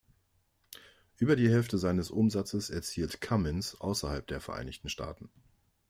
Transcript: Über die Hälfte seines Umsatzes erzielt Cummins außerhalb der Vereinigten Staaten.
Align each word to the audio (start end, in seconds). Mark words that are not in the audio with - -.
Über 1.19 1.35
die 1.35 1.47
Hälfte 1.47 1.77
seines 1.77 2.09
Umsatzes 2.09 2.71
erzielt 2.71 3.21
Cummins 3.21 3.79
außerhalb 3.79 4.25
der 4.25 4.41
Vereinigten 4.41 4.89
Staaten. 4.89 5.29